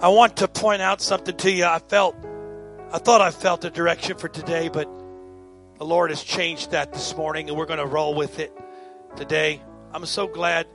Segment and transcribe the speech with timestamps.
[0.00, 1.64] I want to point out something to you.
[1.64, 2.14] I felt,
[2.92, 4.88] I thought I felt the direction for today, but
[5.78, 8.52] the Lord has changed that this morning, and we're going to roll with it
[9.16, 9.60] today.
[9.92, 10.68] I'm so glad.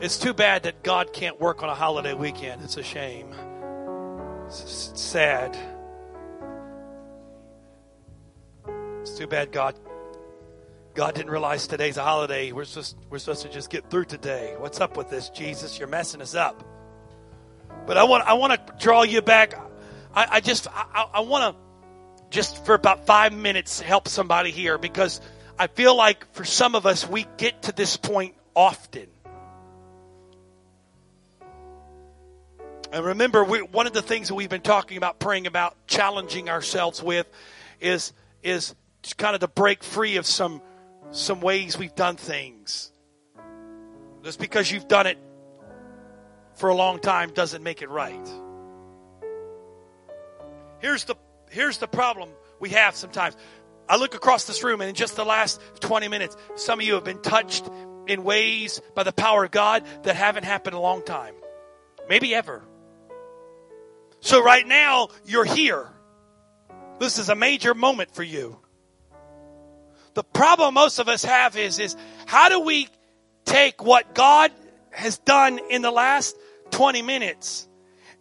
[0.00, 2.62] It's too bad that God can't work on a holiday weekend.
[2.62, 3.34] It's a shame.
[4.46, 5.54] It's sad.
[9.02, 9.74] It's too bad God
[10.94, 12.50] God didn't realize today's a holiday.
[12.52, 14.54] We're supposed, we're supposed to just get through today.
[14.58, 15.78] What's up with this, Jesus?
[15.78, 16.64] You're messing us up.
[17.86, 19.54] But I want I want to draw you back.
[20.14, 21.60] I, I just I, I want to
[22.30, 25.20] just for about five minutes help somebody here because
[25.58, 29.08] I feel like for some of us we get to this point often.
[32.92, 36.48] And remember, we, one of the things that we've been talking about, praying about, challenging
[36.48, 37.28] ourselves with,
[37.80, 38.12] is
[38.42, 38.74] is
[39.16, 40.60] kind of to break free of some
[41.12, 42.90] some ways we've done things.
[44.22, 45.18] Just because you've done it
[46.60, 48.28] for a long time doesn't make it right.
[50.80, 51.16] Here's the
[51.48, 52.28] here's the problem
[52.60, 53.36] we have sometimes.
[53.88, 56.94] I look across this room and in just the last 20 minutes, some of you
[56.94, 57.68] have been touched
[58.06, 61.34] in ways by the power of God that haven't happened a long time.
[62.08, 62.62] Maybe ever.
[64.20, 65.88] So right now, you're here.
[67.00, 68.58] This is a major moment for you.
[70.14, 72.88] The problem most of us have is, is how do we
[73.44, 74.52] take what God
[74.90, 76.36] has done in the last
[76.70, 77.68] 20 minutes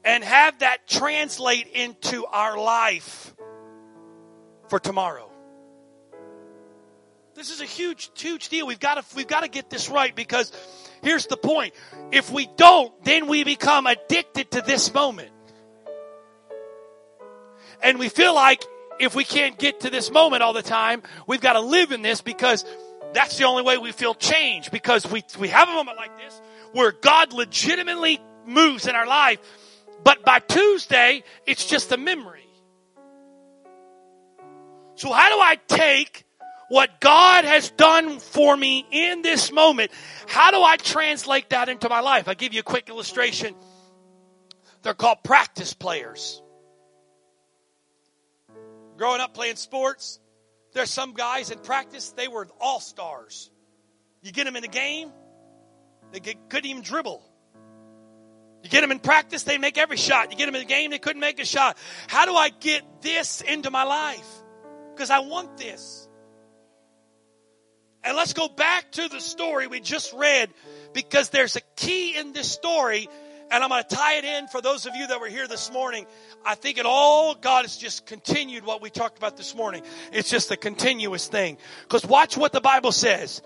[0.03, 3.33] and have that translate into our life
[4.69, 5.29] for tomorrow.
[7.35, 8.67] This is a huge, huge deal.
[8.67, 10.51] We've got to, we've got to get this right because
[11.01, 11.73] here's the point.
[12.11, 15.31] If we don't, then we become addicted to this moment.
[17.81, 18.63] And we feel like
[18.99, 22.01] if we can't get to this moment all the time, we've got to live in
[22.01, 22.65] this because
[23.13, 26.41] that's the only way we feel change because we, we have a moment like this
[26.73, 29.39] where God legitimately moves in our life.
[30.03, 32.47] But by Tuesday, it's just a memory.
[34.95, 36.25] So how do I take
[36.69, 39.91] what God has done for me in this moment?
[40.27, 42.27] How do I translate that into my life?
[42.27, 43.55] I'll give you a quick illustration.
[44.83, 46.41] They're called practice players.
[48.97, 50.19] Growing up playing sports,
[50.73, 53.49] there's some guys in practice, they were all stars.
[54.21, 55.11] You get them in the game,
[56.11, 57.23] they couldn't even dribble.
[58.63, 60.31] You get them in practice, they make every shot.
[60.31, 61.77] You get them in the game, they couldn't make a shot.
[62.07, 64.27] How do I get this into my life?
[64.93, 66.07] Because I want this.
[68.03, 70.49] And let's go back to the story we just read
[70.93, 73.07] because there's a key in this story
[73.51, 75.71] and I'm going to tie it in for those of you that were here this
[75.71, 76.05] morning.
[76.45, 79.81] I think it all, God has just continued what we talked about this morning.
[80.13, 81.57] It's just a continuous thing.
[81.83, 83.41] Because watch what the Bible says.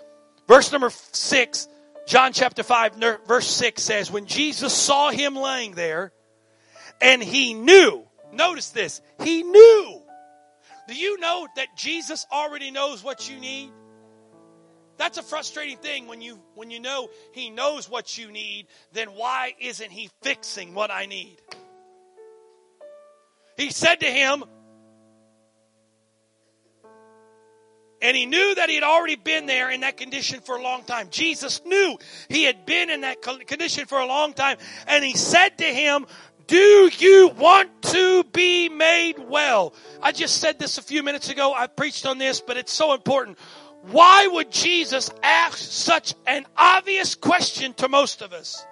[0.47, 1.68] Verse number six
[2.06, 6.12] John chapter 5 verse 6 says, when Jesus saw him laying there
[7.02, 10.02] and he knew, notice this, he knew.
[10.88, 13.72] Do you know that Jesus already knows what you need?
[14.97, 19.09] That's a frustrating thing when you when you know he knows what you need, then
[19.09, 21.41] why isn't he fixing what I need?
[23.58, 24.44] He said to him,
[28.03, 30.84] And he knew that he had already been there in that condition for a long
[30.84, 31.08] time.
[31.09, 31.97] Jesus knew
[32.28, 34.58] he had been in that condition for a long time.
[34.88, 36.06] And he said to him,
[36.46, 39.74] do you want to be made well?
[40.02, 41.53] I just said this a few minutes ago.
[41.56, 43.40] I preached on this, but it's so important.
[43.84, 48.66] Why would Jesus ask such an obvious question to most of us?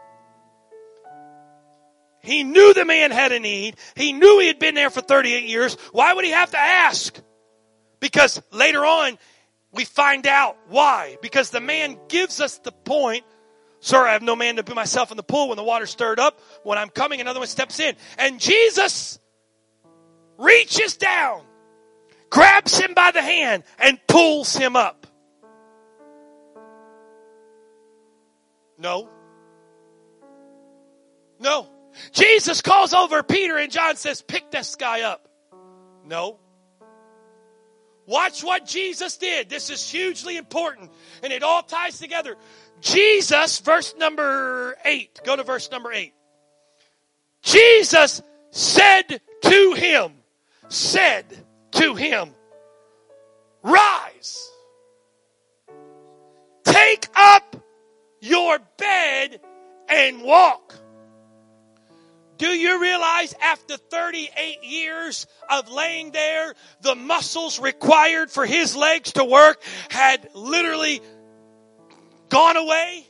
[2.22, 3.78] He knew the man had a need.
[3.96, 5.76] He knew he had been there for 38 years.
[5.94, 7.18] Why would he have to ask?
[8.02, 9.18] Because later on,
[9.72, 11.18] we find out why.
[11.22, 13.24] Because the man gives us the point.
[13.80, 16.20] Sir, I have no man to put myself in the pool when the water stirred
[16.20, 16.42] up.
[16.64, 17.96] When I'm coming, another one steps in.
[18.18, 19.18] And Jesus
[20.38, 21.44] reaches down,
[22.30, 25.08] grabs him by the hand, and pulls him up.
[28.78, 29.10] No.
[31.40, 31.70] No.
[32.12, 35.28] Jesus calls over Peter and John says, pick this guy up.
[36.06, 36.40] No.
[38.06, 39.50] Watch what Jesus did.
[39.50, 40.92] This is hugely important
[41.24, 42.36] and it all ties together.
[42.82, 45.20] Jesus, verse number eight.
[45.24, 46.14] Go to verse number eight.
[47.42, 50.14] Jesus said to him,
[50.70, 51.26] said
[51.72, 52.32] to him,
[53.64, 54.50] rise,
[56.64, 57.56] take up
[58.20, 59.40] your bed
[59.90, 60.76] and walk.
[62.42, 69.12] Do you realize after 38 years of laying there, the muscles required for his legs
[69.12, 69.62] to work
[69.92, 71.02] had literally
[72.30, 73.06] gone away?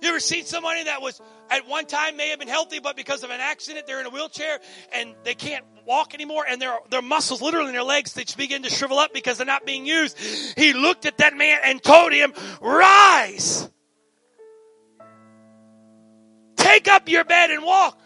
[0.00, 1.20] You ever seen somebody that was
[1.50, 4.10] at one time may have been healthy, but because of an accident, they're in a
[4.10, 4.60] wheelchair
[4.90, 8.62] and they can't walk anymore and their, their muscles literally in their legs, they begin
[8.62, 10.18] to shrivel up because they're not being used.
[10.56, 13.68] He looked at that man and told him, rise.
[16.74, 17.96] Take up your bed and walk.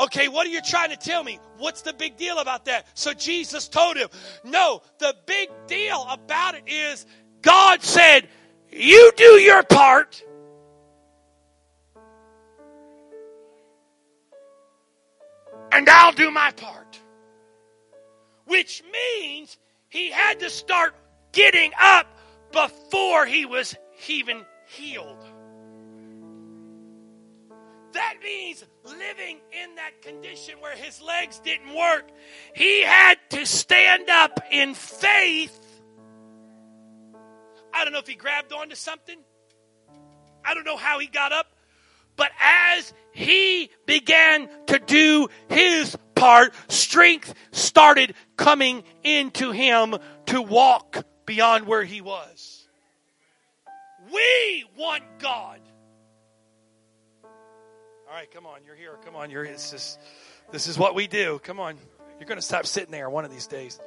[0.00, 1.38] Okay, what are you trying to tell me?
[1.58, 2.86] What's the big deal about that?
[2.94, 4.08] So Jesus told him,
[4.44, 7.04] no, the big deal about it is
[7.42, 8.28] God said,
[8.70, 10.24] you do your part.
[15.70, 16.98] And I'll do my part.
[18.46, 19.58] Which means
[19.90, 20.94] he had to start
[21.32, 22.06] getting up
[22.52, 23.76] before he was
[24.08, 25.35] even healed.
[27.96, 32.04] That means living in that condition where his legs didn't work.
[32.54, 35.58] He had to stand up in faith.
[37.72, 39.16] I don't know if he grabbed onto something.
[40.44, 41.46] I don't know how he got up.
[42.16, 49.96] But as he began to do his part, strength started coming into him
[50.26, 52.68] to walk beyond where he was.
[54.12, 55.60] We want God
[58.08, 58.96] all right, come on, you're here.
[59.04, 59.44] Come on, you're.
[59.44, 59.98] It's just,
[60.52, 61.40] this is what we do.
[61.42, 61.76] Come on,
[62.18, 63.80] you're going to stop sitting there one of these days.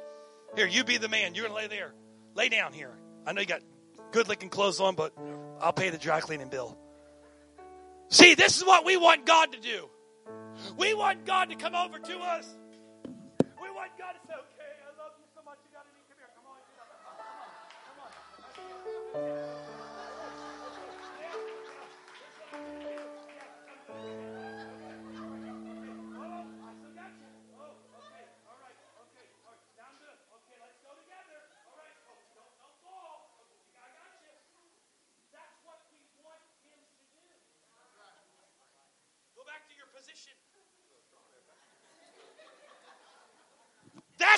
[0.56, 1.34] Here, you be the man.
[1.34, 1.92] You're going to lay there.
[2.34, 2.92] Lay down here.
[3.26, 3.62] I know you got
[4.12, 5.12] good looking clothes on, but
[5.60, 6.76] I'll pay the dry cleaning bill.
[8.08, 9.88] See, this is what we want God to do.
[10.76, 12.56] We want God to come over to us.
[13.38, 14.34] We want God to say,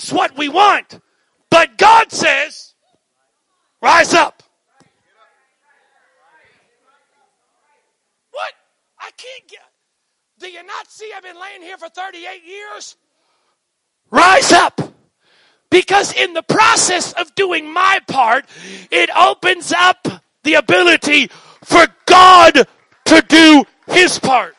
[0.03, 0.99] That's what we want.
[1.49, 2.75] But God says,
[3.81, 4.43] rise up.
[8.33, 8.53] What?
[8.99, 9.61] I can't get.
[10.41, 12.97] Do you not see I've been laying here for 38 years?
[14.11, 14.81] Rise up.
[15.71, 18.47] Because in the process of doing my part,
[18.91, 20.09] it opens up
[20.43, 21.29] the ability
[21.63, 22.67] for God
[23.05, 24.57] to do his part.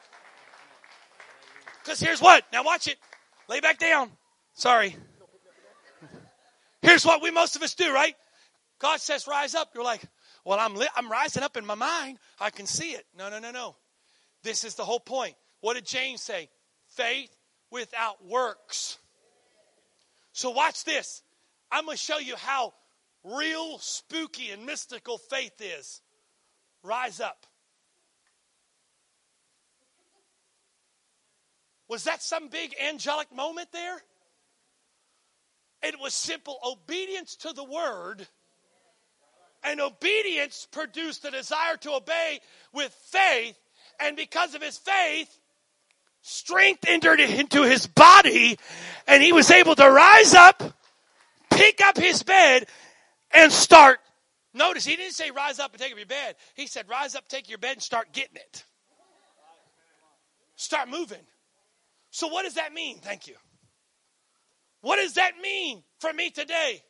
[1.84, 2.46] Because here's what.
[2.54, 2.96] Now watch it.
[3.50, 4.10] Lay back down.
[4.54, 4.96] Sorry.
[6.84, 8.14] Here's what we most of us do, right?
[8.78, 9.70] God says, rise up.
[9.74, 10.04] You're like,
[10.44, 12.20] well, I'm, li- I'm rising up in my mind.
[12.42, 13.06] I can see it.
[13.18, 13.78] No, no, no, no.
[14.44, 15.36] This is the whole point.
[15.62, 16.50] What did James say?
[16.90, 17.34] Faith
[17.72, 18.98] without works.
[20.34, 21.24] So watch this.
[21.72, 22.74] I'm going to show you how
[23.24, 26.02] real spooky and mystical faith is.
[26.84, 27.46] Rise up.
[31.88, 34.02] Was that some big angelic moment there?
[35.84, 38.26] It was simple obedience to the word.
[39.64, 42.40] And obedience produced the desire to obey
[42.74, 43.58] with faith.
[44.00, 45.40] And because of his faith,
[46.22, 48.58] strength entered into his body.
[49.08, 50.64] And he was able to rise up,
[51.50, 52.68] pick up his bed,
[53.32, 54.00] and start.
[54.54, 56.36] Notice he didn't say rise up and take up your bed.
[56.56, 58.66] He said rise up, take your bed, and start getting it.
[60.56, 61.20] Start moving.
[62.12, 63.00] So, what does that mean?
[63.00, 63.36] Thank you.
[64.84, 66.84] What does that mean for me today?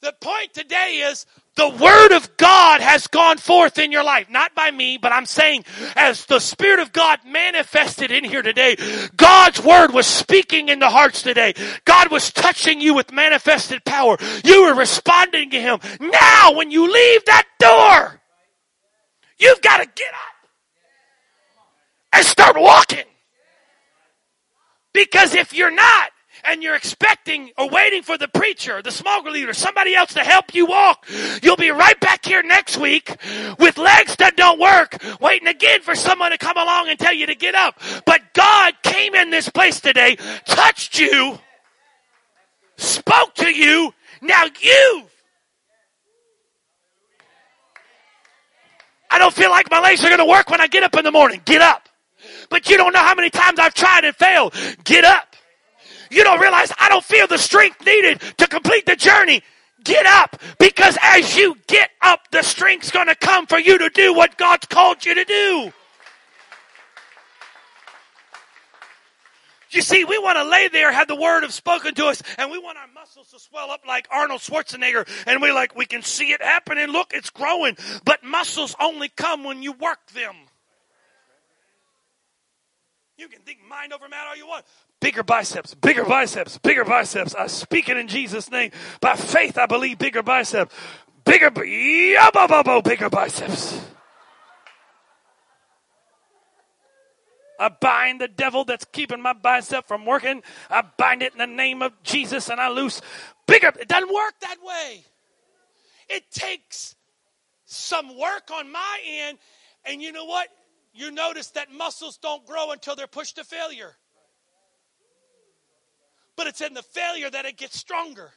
[0.00, 1.26] The point today is
[1.56, 4.30] the Word of God has gone forth in your life.
[4.30, 8.76] Not by me, but I'm saying as the Spirit of God manifested in here today,
[9.14, 11.52] God's Word was speaking in the hearts today.
[11.84, 14.16] God was touching you with manifested power.
[14.42, 15.80] You were responding to Him.
[16.00, 18.22] Now, when you leave that door,
[19.38, 20.48] you've got to get up
[22.14, 23.04] and start walking.
[24.94, 26.11] Because if you're not,
[26.44, 30.20] and you're expecting or waiting for the preacher, the small group leader, somebody else to
[30.20, 31.06] help you walk,
[31.42, 33.16] you'll be right back here next week
[33.58, 37.26] with legs that don't work, waiting again for someone to come along and tell you
[37.26, 37.80] to get up.
[38.04, 41.38] But God came in this place today, touched you,
[42.76, 43.94] spoke to you.
[44.20, 45.06] Now you
[49.12, 51.04] I don't feel like my legs are going to work when I get up in
[51.04, 51.42] the morning.
[51.44, 51.86] Get up.
[52.48, 54.54] But you don't know how many times I've tried and failed.
[54.84, 55.31] Get up.
[56.12, 59.42] You don't realize I don't feel the strength needed to complete the journey.
[59.82, 63.88] Get up because as you get up, the strength's going to come for you to
[63.88, 65.72] do what God's called you to do.
[69.70, 72.50] You see, we want to lay there, have the word of spoken to us, and
[72.50, 76.02] we want our muscles to swell up like Arnold Schwarzenegger, and we like we can
[76.02, 76.88] see it happening.
[76.88, 77.78] Look, it's growing.
[78.04, 80.34] But muscles only come when you work them.
[83.16, 84.66] You can think mind over matter all you want.
[85.02, 87.34] Bigger biceps, bigger biceps, bigger biceps.
[87.34, 88.70] I speak it in Jesus' name.
[89.00, 90.72] By faith, I believe bigger biceps.
[91.24, 93.80] Bigger, bigger biceps.
[97.58, 100.40] I bind the devil that's keeping my bicep from working.
[100.70, 103.02] I bind it in the name of Jesus and I loose
[103.48, 103.72] bigger.
[103.80, 105.04] It doesn't work that way.
[106.10, 106.94] It takes
[107.64, 109.38] some work on my end.
[109.84, 110.46] And you know what?
[110.94, 113.96] You notice that muscles don't grow until they're pushed to failure.
[116.42, 118.32] But it's in the failure that it gets stronger.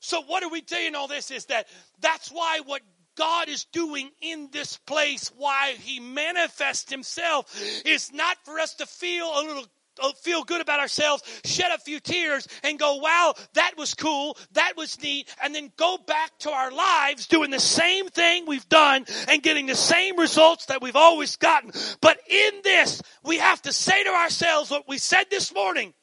[0.00, 1.30] So, what are we doing all this?
[1.30, 1.66] Is that
[1.98, 2.82] that's why what
[3.16, 7.46] God is doing in this place, why He manifests Himself,
[7.86, 9.64] is not for us to feel a little
[10.02, 14.36] uh, feel good about ourselves, shed a few tears, and go, wow, that was cool,
[14.52, 18.68] that was neat, and then go back to our lives doing the same thing we've
[18.68, 21.72] done and getting the same results that we've always gotten.
[22.02, 25.94] But in this, we have to say to ourselves what we said this morning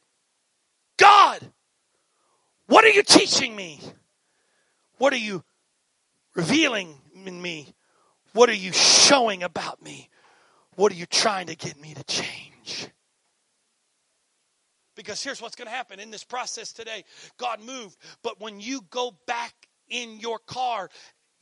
[1.00, 1.39] God,
[2.68, 3.79] what are you teaching me?
[4.98, 5.44] What are you
[6.36, 6.94] revealing
[7.25, 7.74] in me?
[8.34, 10.10] What are you showing about me?
[10.75, 12.89] What are you trying to get me to change?
[14.96, 17.06] Because here's what's going to happen in this process today
[17.38, 19.53] God moved, but when you go back
[19.88, 20.89] in your car,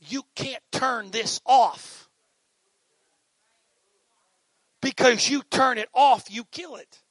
[0.00, 2.08] you can't turn this off.
[4.80, 7.02] Because you turn it off, you kill it.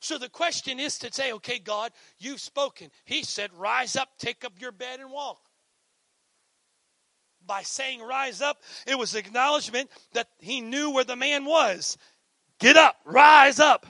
[0.00, 2.90] So the question is to say, okay, God, you've spoken.
[3.04, 5.50] He said, rise up, take up your bed, and walk
[7.50, 11.98] by saying rise up, it was acknowledgement that he knew where the man was.
[12.60, 13.86] Get up, rise up.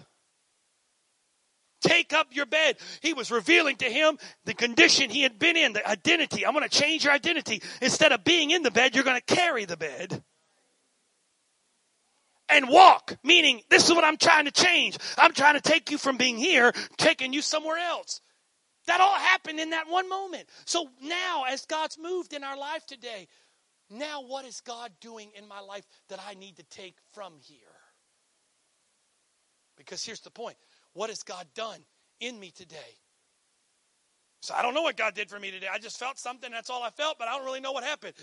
[1.83, 2.77] Take up your bed.
[3.03, 6.47] He was revealing to him the condition he had been in, the identity.
[6.47, 7.63] I'm going to change your identity.
[7.83, 10.23] Instead of being in the bed, you're going to carry the bed
[12.51, 14.99] and walk, meaning this is what I'm trying to change.
[15.19, 18.21] I'm trying to take you from being here, taking you somewhere else.
[18.87, 20.49] That all happened in that one moment.
[20.65, 23.29] So now, as God's moved in our life today,
[23.91, 27.59] now, what is God doing in my life that I need to take from here?
[29.77, 30.57] Because here's the point
[30.93, 31.81] what has God done
[32.21, 32.99] in me today?
[34.43, 35.67] So I don't know what God did for me today.
[35.73, 36.51] I just felt something.
[36.51, 38.15] That's all I felt, but I don't really know what happened.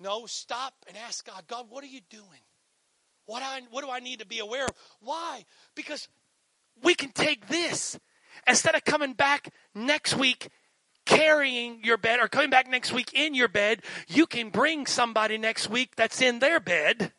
[0.00, 2.40] No, stop and ask God, God, what are you doing?
[3.28, 4.70] What, I, what do I need to be aware of?
[5.02, 5.44] Why?
[5.74, 6.08] Because
[6.82, 7.98] we can take this
[8.46, 10.48] instead of coming back next week
[11.04, 15.36] carrying your bed or coming back next week in your bed, you can bring somebody
[15.36, 17.12] next week that's in their bed.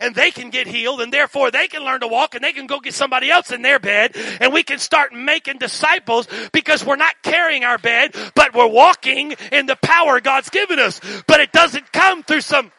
[0.00, 2.66] And they can get healed, and therefore they can learn to walk, and they can
[2.66, 6.96] go get somebody else in their bed, and we can start making disciples because we're
[6.96, 11.00] not carrying our bed, but we're walking in the power God's given us.
[11.26, 12.70] But it doesn't come through some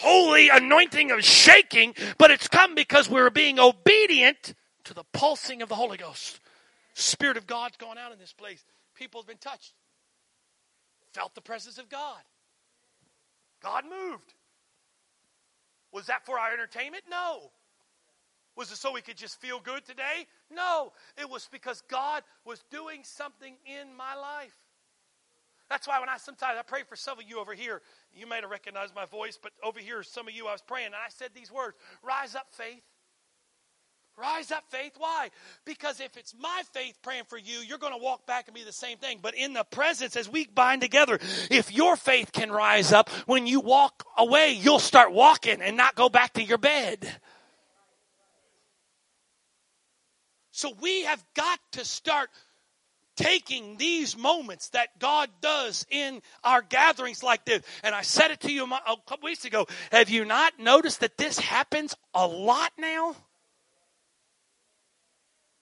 [0.00, 4.54] holy anointing of shaking, but it's come because we're being obedient
[4.84, 6.40] to the pulsing of the Holy Ghost.
[6.94, 8.64] Spirit of God's gone out in this place.
[8.94, 9.74] People have been touched,
[11.12, 12.20] felt the presence of God.
[13.62, 14.34] God moved.
[15.92, 17.04] Was that for our entertainment?
[17.10, 17.50] No.
[18.56, 20.26] Was it so we could just feel good today?
[20.50, 20.92] No.
[21.18, 24.56] It was because God was doing something in my life.
[25.70, 27.80] That's why when I sometimes I pray for some of you over here,
[28.12, 30.86] you may have recognized my voice, but over here, some of you I was praying,
[30.86, 32.82] and I said these words Rise up, faith.
[34.18, 34.94] Rise up, faith.
[34.98, 35.30] Why?
[35.64, 38.64] Because if it's my faith praying for you, you're going to walk back and be
[38.64, 39.20] the same thing.
[39.22, 41.18] But in the presence, as we bind together,
[41.50, 45.94] if your faith can rise up, when you walk away, you'll start walking and not
[45.94, 47.08] go back to your bed.
[50.50, 52.28] So we have got to start
[53.20, 57.62] taking these moments that God does in our gatherings like this.
[57.84, 59.66] And I said it to you a couple weeks ago.
[59.92, 63.14] Have you not noticed that this happens a lot now?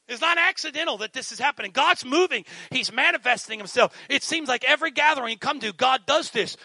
[0.06, 1.72] It's not accidental that this is happening.
[1.72, 2.44] God's moving.
[2.70, 3.94] He's manifesting himself.
[4.08, 6.56] It seems like every gathering you come to, God does this.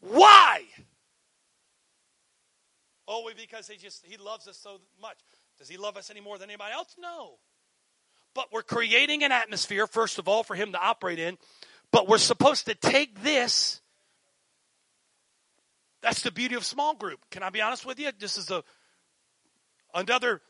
[0.00, 0.64] Why?
[3.06, 5.16] Oh, because he just he loves us so much.
[5.58, 6.94] Does he love us any more than anybody else?
[6.98, 7.38] No.
[8.34, 11.38] But we're creating an atmosphere, first of all, for him to operate in.
[11.90, 13.80] But we're supposed to take this.
[16.02, 17.20] That's the beauty of small group.
[17.30, 18.10] Can I be honest with you?
[18.18, 18.62] This is a
[19.94, 20.42] another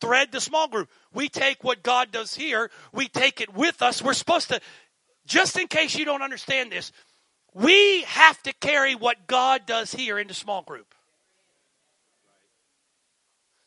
[0.00, 0.90] thread to small group.
[1.12, 4.02] We take what God does here, we take it with us.
[4.02, 4.60] We're supposed to,
[5.26, 6.92] just in case you don't understand this,
[7.54, 10.94] we have to carry what God does here into small group.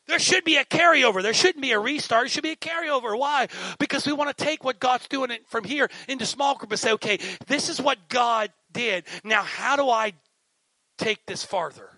[0.06, 1.22] There should be a carryover.
[1.22, 2.26] There shouldn't be a restart.
[2.26, 3.18] It should be a carryover.
[3.18, 3.48] Why?
[3.78, 6.92] Because we want to take what God's doing from here into small group and say,
[6.92, 9.04] okay, this is what God did.
[9.24, 10.12] Now, how do I
[10.98, 11.90] take this farther?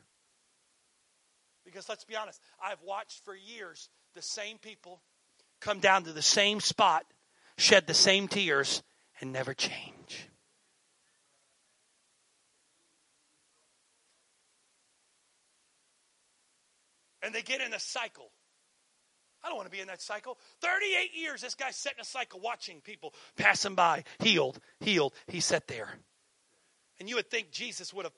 [1.65, 5.03] Because let's be honest, I've watched for years the same people
[5.61, 7.05] come down to the same spot,
[7.59, 8.83] shed the same tears,
[9.21, 10.29] and never change.
[17.27, 18.31] And they get in a cycle.
[19.45, 20.39] I don't want to be in that cycle.
[20.61, 25.13] 38 years, this guy's set in a cycle watching people passing by, healed, healed.
[25.27, 25.89] He sat there.
[26.99, 28.15] And you would think Jesus would have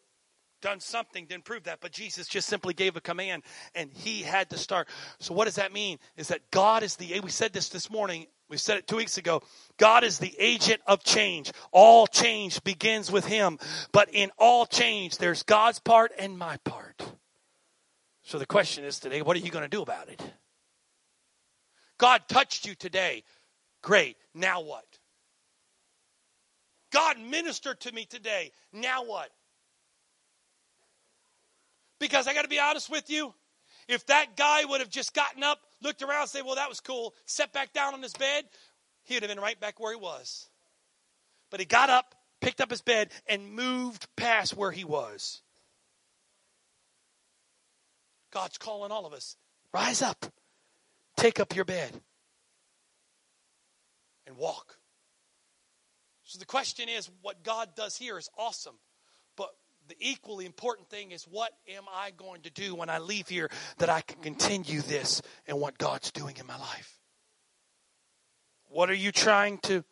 [0.61, 4.51] done something to improve that, but Jesus just simply gave a command and he had
[4.51, 4.89] to start.
[5.21, 5.99] So, what does that mean?
[6.17, 9.19] Is that God is the, we said this this morning, we said it two weeks
[9.19, 9.43] ago.
[9.77, 11.53] God is the agent of change.
[11.71, 13.59] All change begins with him,
[13.93, 17.18] but in all change, there's God's part and my part.
[18.29, 20.21] So the question is today, what are you going to do about it?
[21.97, 23.25] God touched you today.
[23.81, 24.19] Great.
[24.35, 24.85] Now what?
[26.93, 28.53] God ministered to me today.
[28.71, 29.31] Now what?
[31.99, 33.33] Because I got to be honest with you,
[33.89, 36.81] if that guy would have just gotten up, looked around, and said, Well, that was
[36.81, 38.45] cool, sat back down on his bed,
[39.05, 40.51] he would have been right back where he was.
[41.51, 45.41] But he got up, picked up his bed, and moved past where he was.
[48.33, 49.37] God's calling all of us.
[49.73, 50.27] Rise up.
[51.17, 51.93] Take up your bed
[54.27, 54.77] and walk.
[56.25, 58.77] So the question is what God does here is awesome.
[59.37, 59.51] But
[59.89, 63.51] the equally important thing is what am I going to do when I leave here
[63.79, 66.99] that I can continue this and what God's doing in my life?
[68.69, 69.85] What are you trying to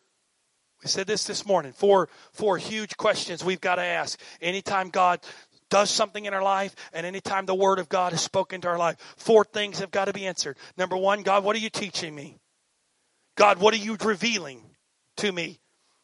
[0.83, 1.73] we said this this morning.
[1.73, 4.19] Four, four huge questions we've got to ask.
[4.39, 5.21] Anytime God
[5.69, 8.77] does something in our life, and anytime the Word of God is spoken to our
[8.77, 10.57] life, four things have got to be answered.
[10.77, 12.39] Number one, God, what are you teaching me?
[13.35, 14.63] God, what are you revealing
[15.17, 15.59] to me?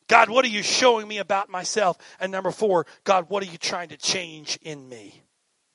[0.08, 1.98] God, what are you showing me about myself?
[2.20, 5.23] And number four, God, what are you trying to change in me?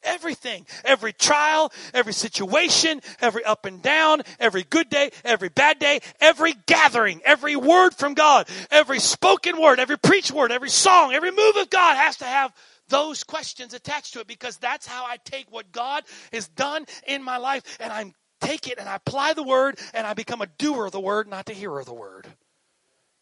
[0.02, 6.00] Everything, every trial, every situation, every up and down, every good day, every bad day,
[6.20, 11.30] every gathering, every word from God, every spoken word, every preached word, every song, every
[11.30, 12.52] move of God has to have
[12.88, 17.22] those questions attached to it because that's how I take what God has done in
[17.22, 20.46] my life and I take it and I apply the word and I become a
[20.46, 22.26] doer of the word, not the hearer of the word.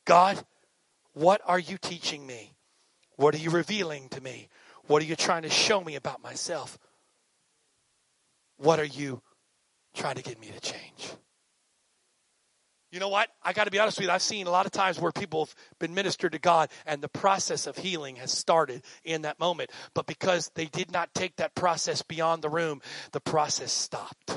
[0.04, 0.44] God,
[1.14, 2.52] what are you teaching me?
[3.16, 4.48] What are you revealing to me?
[4.86, 6.78] What are you trying to show me about myself?
[8.58, 9.22] What are you
[9.94, 11.12] trying to get me to change?
[12.92, 13.28] You know what?
[13.42, 14.12] I got to be honest with you.
[14.12, 17.08] I've seen a lot of times where people have been ministered to God and the
[17.08, 19.70] process of healing has started in that moment.
[19.92, 22.80] But because they did not take that process beyond the room,
[23.12, 24.36] the process stopped.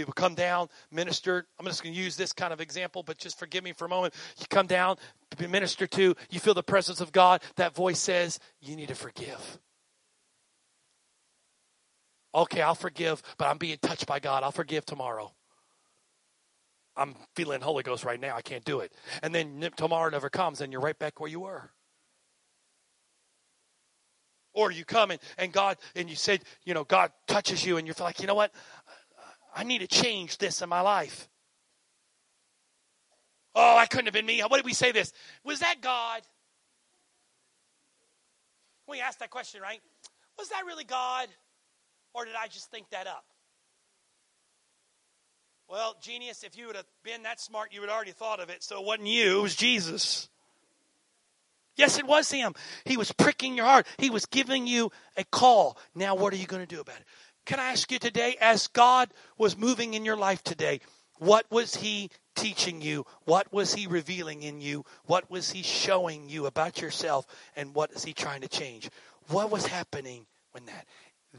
[0.00, 1.46] People come down, minister.
[1.58, 3.88] I'm just going to use this kind of example, but just forgive me for a
[3.90, 4.14] moment.
[4.38, 4.96] You come down,
[5.36, 7.42] be ministered to, you feel the presence of God.
[7.56, 9.58] That voice says, You need to forgive.
[12.34, 14.42] Okay, I'll forgive, but I'm being touched by God.
[14.42, 15.34] I'll forgive tomorrow.
[16.96, 18.34] I'm feeling Holy Ghost right now.
[18.34, 18.94] I can't do it.
[19.22, 21.72] And then tomorrow never comes, and you're right back where you were.
[24.52, 27.86] Or you come and, and God, and you said, you know, God touches you, and
[27.86, 28.52] you're like, you know what?
[29.54, 31.28] I need to change this in my life.
[33.54, 34.40] Oh, I couldn't have been me.
[34.40, 35.12] What did we say this?
[35.44, 36.22] Was that God?
[38.88, 39.80] We asked that question, right?
[40.38, 41.28] Was that really God?
[42.14, 43.24] Or did I just think that up?
[45.68, 48.50] Well, genius, if you would have been that smart, you would have already thought of
[48.50, 48.62] it.
[48.62, 50.28] So it wasn't you, it was Jesus.
[51.76, 52.54] Yes, it was him.
[52.84, 53.86] He was pricking your heart.
[53.96, 55.78] He was giving you a call.
[55.94, 57.06] Now, what are you going to do about it?
[57.46, 60.80] Can I ask you today, as God was moving in your life today,
[61.18, 63.04] what was He teaching you?
[63.24, 64.84] What was He revealing in you?
[65.06, 67.26] What was He showing you about yourself?
[67.56, 68.90] And what is He trying to change?
[69.28, 70.86] What was happening when that?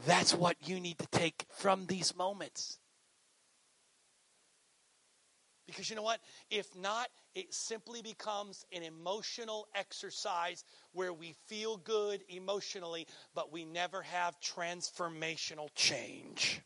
[0.06, 2.78] That's what you need to take from these moments.
[5.72, 6.20] Because you know what?
[6.50, 13.64] If not, it simply becomes an emotional exercise where we feel good emotionally, but we
[13.64, 16.60] never have transformational change.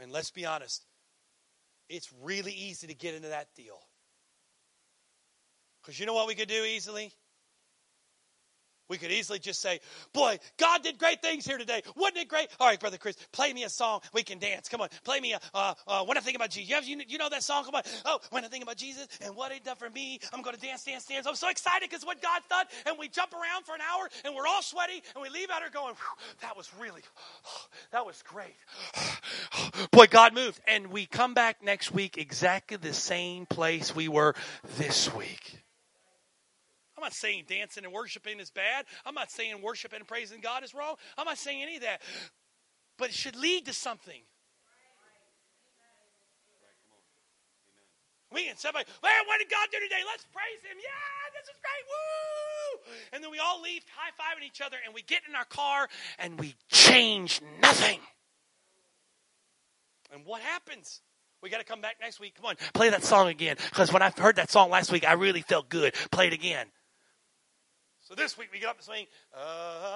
[0.00, 0.84] And let's be honest,
[1.88, 3.80] it's really easy to get into that deal.
[5.82, 7.12] Because you know what we could do easily?
[8.88, 9.80] We could easily just say,
[10.12, 11.82] Boy, God did great things here today.
[11.96, 12.48] Wasn't it great?
[12.58, 14.00] All right, Brother Chris, play me a song.
[14.14, 14.68] We can dance.
[14.68, 16.88] Come on, play me a, uh, uh, When I Think About Jesus.
[16.88, 17.64] You, you, know that song?
[17.64, 17.82] Come on.
[18.04, 20.60] Oh, when I think about Jesus and what he done for me, I'm going to
[20.60, 21.26] dance, dance, dance.
[21.26, 22.66] I'm so excited because what God's done.
[22.86, 25.60] And we jump around for an hour and we're all sweaty and we leave out
[25.60, 25.94] here going,
[26.40, 27.02] That was really,
[27.92, 28.56] that was great.
[29.90, 30.60] Boy, God moved.
[30.66, 34.34] And we come back next week exactly the same place we were
[34.78, 35.62] this week.
[36.98, 38.84] I'm not saying dancing and worshiping is bad.
[39.06, 40.96] I'm not saying worshiping and praising God is wrong.
[41.16, 42.02] I'm not saying any of that.
[42.98, 44.20] But it should lead to something.
[48.34, 50.02] We can somebody, well, what did God do today?
[50.10, 50.76] Let's praise Him.
[50.82, 51.84] Yeah, this is great.
[51.86, 52.94] Woo!
[53.12, 55.88] And then we all leave high fiving each other and we get in our car
[56.18, 58.00] and we change nothing.
[60.12, 61.00] And what happens?
[61.44, 62.34] We got to come back next week.
[62.34, 63.56] Come on, play that song again.
[63.68, 65.94] Because when I heard that song last week, I really felt good.
[66.10, 66.66] Play it again.
[68.08, 69.06] So this week we get up and sing,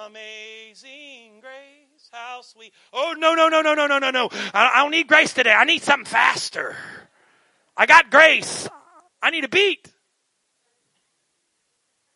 [0.05, 2.71] Amazing Grace, how sweet.
[2.93, 4.29] Oh, no, no, no, no, no, no, no, no.
[4.53, 5.51] I don't need grace today.
[5.51, 6.75] I need something faster.
[7.75, 8.69] I got grace.
[9.19, 9.91] I need a beat.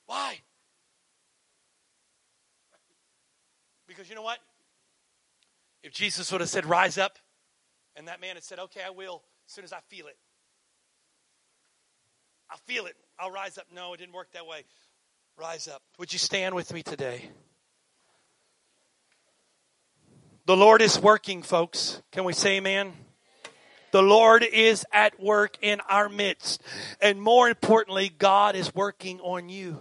[0.06, 0.38] Why?
[3.88, 4.38] Because you know what?
[5.82, 7.18] If Jesus would have said, Rise up,
[7.96, 10.18] and that man had said, Okay, I will, as soon as I feel it.
[12.52, 12.96] I feel it.
[13.20, 13.66] I'll rise up.
[13.74, 14.64] No, it didn't work that way.
[15.40, 15.84] Rise up.
[16.00, 17.30] Would you stand with me today?
[20.48, 22.02] The Lord is working, folks.
[22.12, 22.94] Can we say amen?
[23.92, 26.64] The Lord is at work in our midst.
[27.00, 29.80] And more importantly, God is working on you.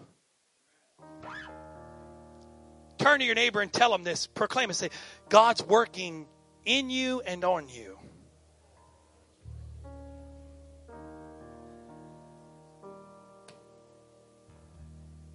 [2.98, 4.26] Turn to your neighbor and tell him this.
[4.26, 4.90] Proclaim and say,
[5.30, 6.26] God's working
[6.66, 7.98] in you and on you.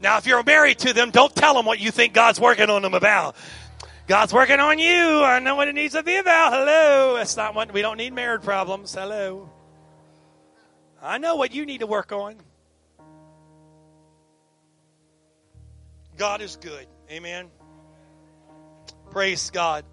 [0.02, 2.82] Now, if you're married to them, don't tell them what you think God's working on
[2.82, 3.36] them about.
[4.08, 5.24] God's working on you.
[5.24, 6.54] I know what it needs to be about.
[6.54, 7.16] Hello.
[7.16, 8.94] That's not what we don't need marriage problems.
[8.96, 9.50] Hello.
[11.02, 12.36] I know what you need to work on.
[16.18, 16.88] God is good.
[17.10, 17.48] Amen.
[19.12, 19.86] Praise God.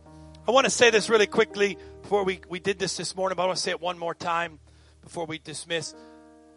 [0.47, 3.43] I want to say this really quickly before we, we did this this morning, but
[3.43, 4.59] I want to say it one more time
[5.03, 5.95] before we dismiss.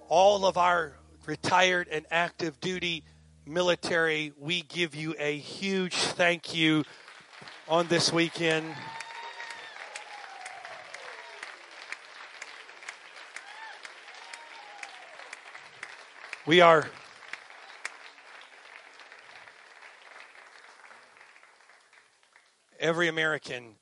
[0.07, 0.93] All of our
[1.25, 3.03] retired and active duty
[3.45, 6.84] military, we give you a huge thank you
[7.67, 8.75] on this weekend.
[16.45, 16.89] We are
[22.80, 23.75] every American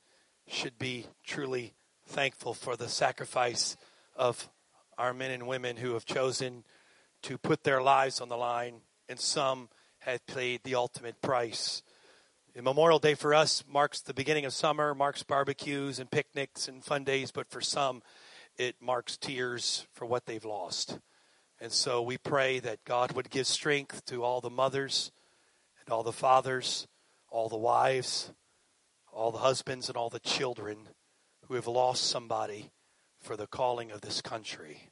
[0.46, 1.74] should be truly
[2.06, 3.76] thankful for the sacrifice
[4.14, 4.48] of
[4.98, 6.64] our men and women who have chosen
[7.22, 9.68] to put their lives on the line and some
[9.98, 11.82] have paid the ultimate price.
[12.54, 16.84] And Memorial Day for us marks the beginning of summer, marks barbecues and picnics and
[16.84, 18.02] fun days, but for some,
[18.56, 20.98] it marks tears for what they've lost.
[21.60, 25.10] And so we pray that God would give strength to all the mothers
[25.84, 26.86] and all the fathers,
[27.28, 28.32] all the wives,
[29.12, 30.88] all the husbands, and all the children
[31.48, 32.70] who have lost somebody
[33.20, 34.88] for the calling of this country.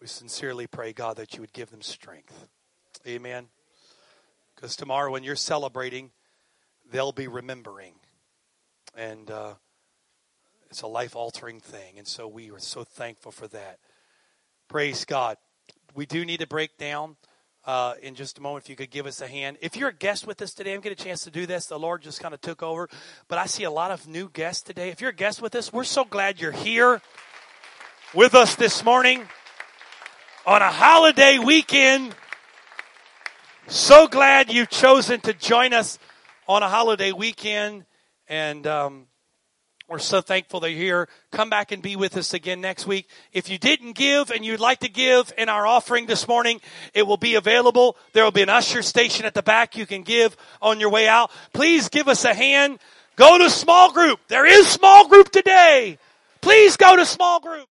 [0.00, 2.48] We sincerely pray, God, that you would give them strength.
[3.06, 3.46] Amen.
[4.54, 6.10] Because tomorrow, when you're celebrating,
[6.90, 7.94] they'll be remembering.
[8.94, 9.54] And uh,
[10.68, 11.96] it's a life altering thing.
[11.96, 13.78] And so we are so thankful for that.
[14.68, 15.38] Praise God.
[15.94, 17.16] We do need to break down.
[17.64, 19.58] Uh, in just a moment, if you could give us a hand.
[19.60, 21.66] If you're a guest with us today, I'm getting a chance to do this.
[21.66, 22.88] The Lord just kind of took over,
[23.28, 24.88] but I see a lot of new guests today.
[24.88, 27.02] If you're a guest with us, we're so glad you're here
[28.14, 29.28] with us this morning
[30.46, 32.14] on a holiday weekend.
[33.72, 36.00] So glad you've chosen to join us
[36.48, 37.84] on a holiday weekend,
[38.26, 39.06] and um,
[39.88, 41.08] we're so thankful that you're here.
[41.30, 43.08] Come back and be with us again next week.
[43.32, 46.60] If you didn't give and you'd like to give in our offering this morning,
[46.94, 47.96] it will be available.
[48.12, 51.06] There will be an usher station at the back you can give on your way
[51.06, 51.30] out.
[51.52, 52.80] Please give us a hand.
[53.14, 54.18] Go to small group.
[54.26, 55.96] There is small group today.
[56.40, 57.68] Please go to small group.